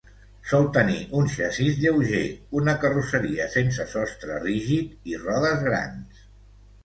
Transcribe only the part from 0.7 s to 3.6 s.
tenir un xassís lleuger, una carrosseria